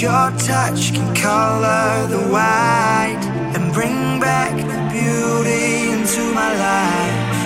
[0.00, 3.20] Your touch can color the white
[3.54, 7.38] and bring back the beauty into my life.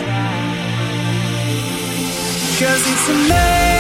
[2.61, 3.74] Cause it's a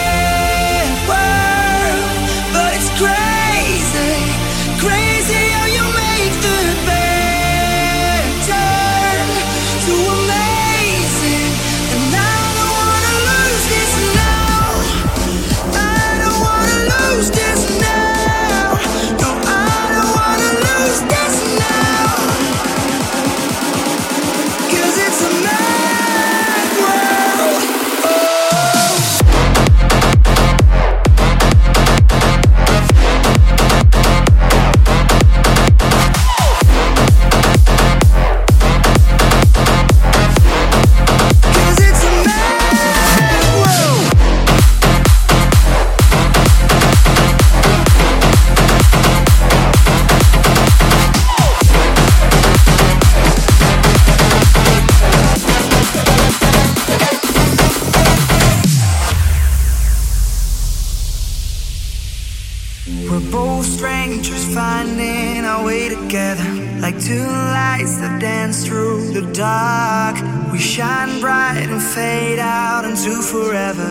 [62.86, 66.44] We're both strangers finding our way together.
[66.80, 70.16] Like two lights that dance through the dark.
[70.52, 73.88] We shine bright and fade out into forever.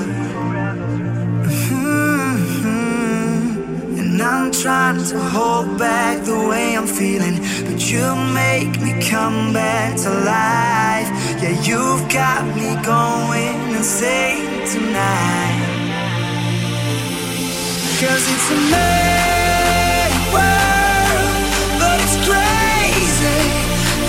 [1.50, 1.98] Mhm.
[3.98, 7.42] And I'm trying to hold back the way I'm feeling.
[7.66, 11.10] But you make me come back to life.
[11.42, 15.63] Yeah, you've got me going insane tonight.
[18.06, 23.40] Cause it's a mad world, but it's crazy,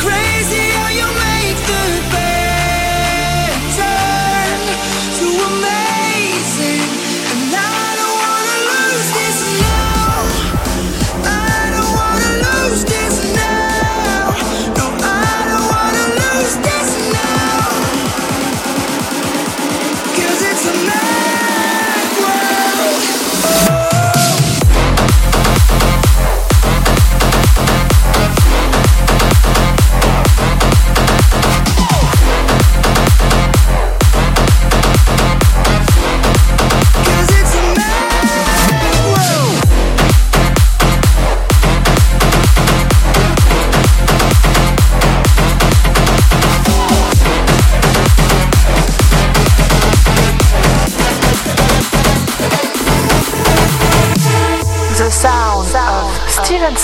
[0.00, 0.33] crazy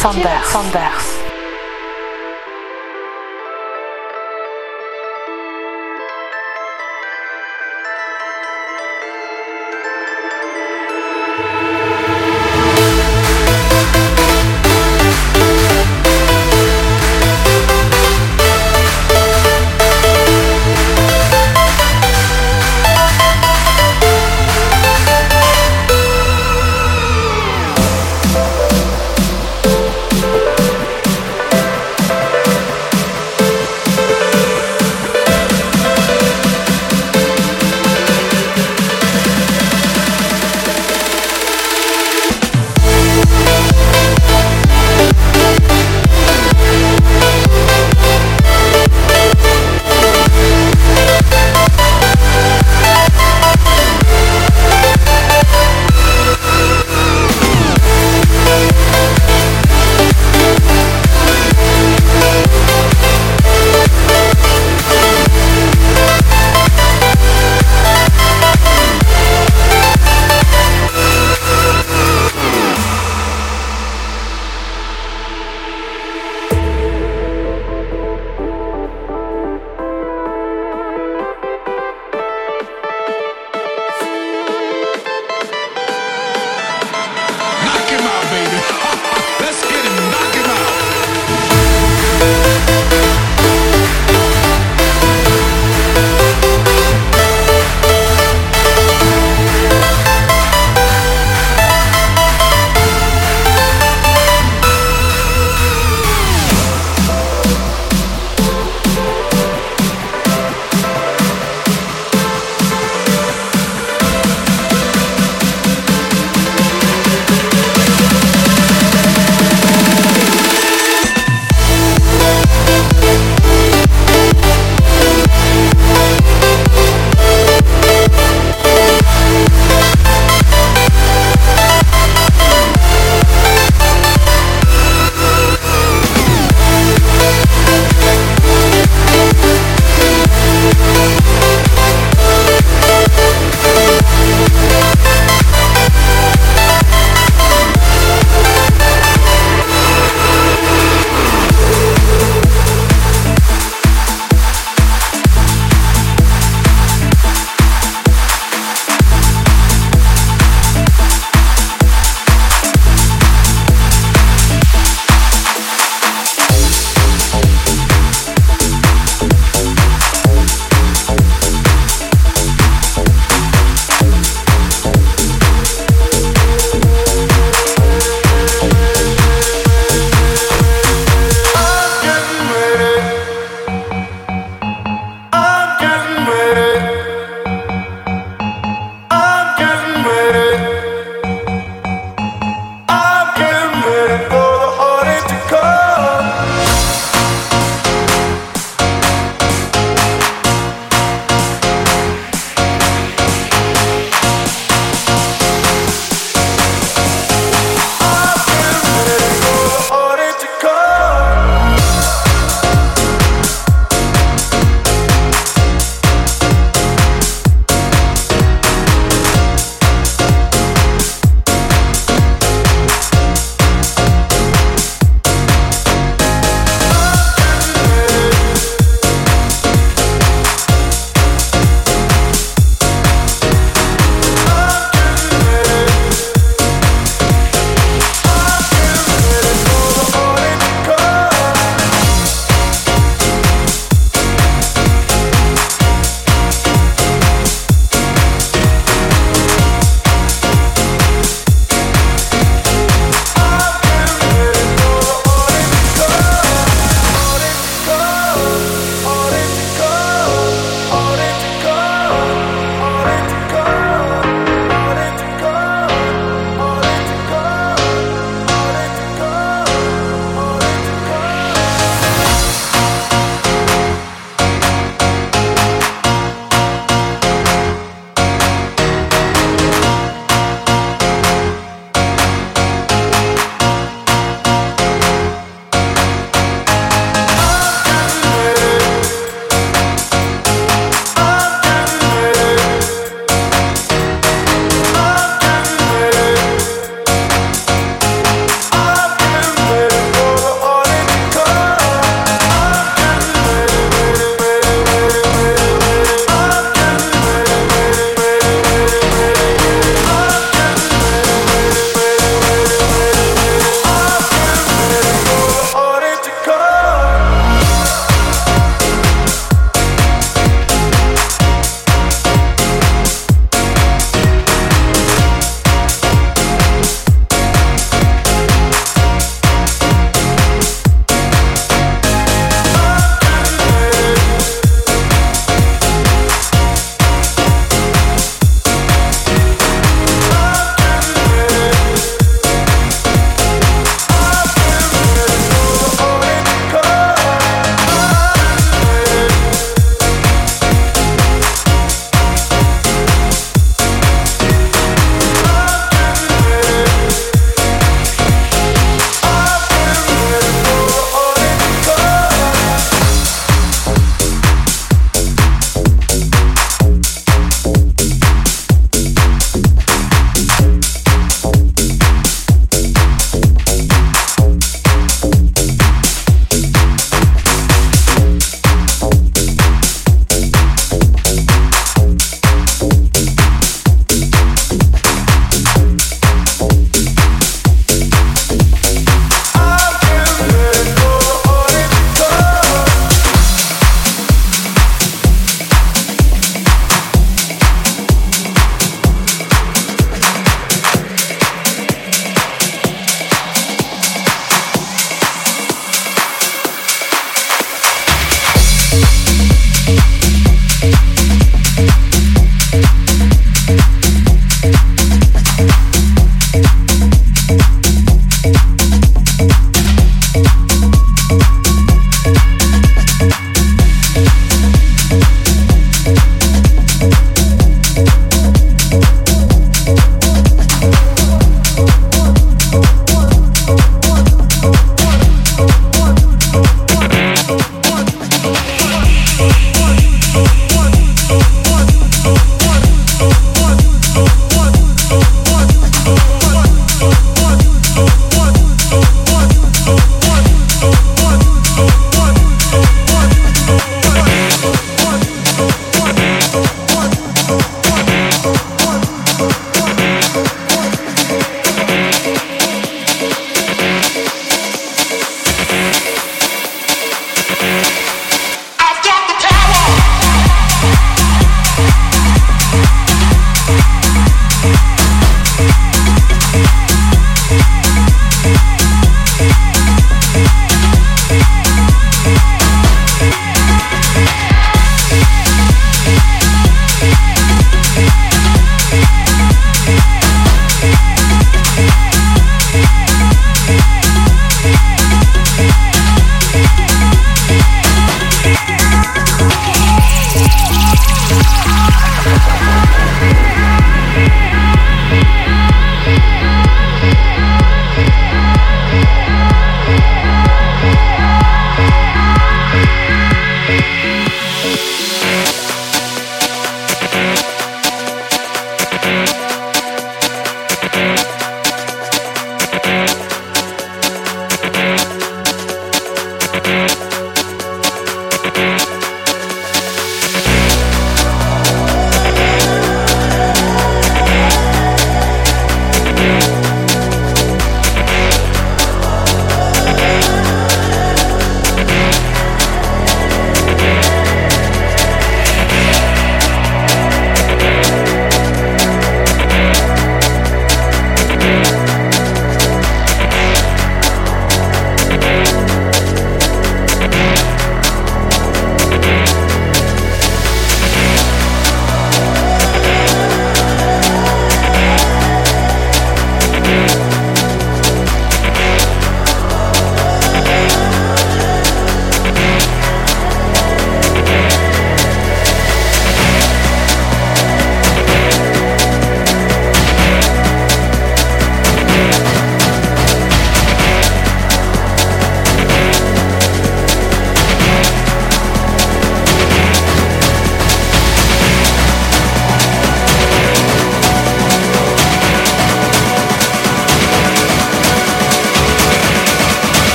[0.00, 0.46] Sanders.
[0.46, 1.09] Sanders.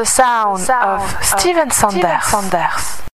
[0.00, 2.00] the sound, of, of Steven Sanders.
[2.00, 3.09] Steven Sanders.